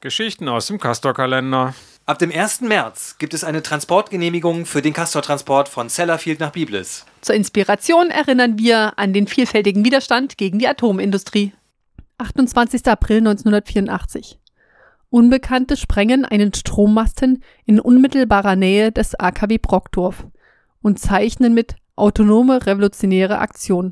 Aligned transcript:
Geschichten 0.00 0.48
aus 0.48 0.66
dem 0.66 0.78
Castor-Kalender. 0.78 1.74
Ab 2.06 2.18
dem 2.18 2.32
1. 2.32 2.62
März 2.62 3.16
gibt 3.18 3.34
es 3.34 3.44
eine 3.44 3.62
Transportgenehmigung 3.62 4.64
für 4.64 4.80
den 4.80 4.94
Castor-Transport 4.94 5.68
von 5.68 5.90
Sellafield 5.90 6.40
nach 6.40 6.52
Biblis. 6.52 7.04
Zur 7.20 7.34
Inspiration 7.34 8.10
erinnern 8.10 8.58
wir 8.58 8.98
an 8.98 9.12
den 9.12 9.26
vielfältigen 9.26 9.84
Widerstand 9.84 10.38
gegen 10.38 10.58
die 10.58 10.68
Atomindustrie. 10.68 11.52
28. 12.16 12.86
April 12.86 13.18
1984. 13.18 14.38
Unbekannte 15.10 15.76
sprengen 15.76 16.24
einen 16.24 16.54
Strommasten 16.54 17.42
in 17.66 17.78
unmittelbarer 17.78 18.56
Nähe 18.56 18.92
des 18.92 19.14
AKW 19.14 19.58
Brockdorf 19.58 20.26
und 20.82 20.98
zeichnen 20.98 21.52
mit 21.52 21.76
Autonome 21.96 22.64
Revolutionäre 22.64 23.38
Aktion 23.38 23.88